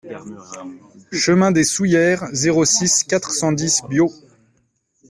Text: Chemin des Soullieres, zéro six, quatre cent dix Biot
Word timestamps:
Chemin 1.11 1.51
des 1.51 1.63
Soullieres, 1.63 2.23
zéro 2.33 2.65
six, 2.65 3.03
quatre 3.03 3.29
cent 3.29 3.51
dix 3.51 3.83
Biot 3.87 4.09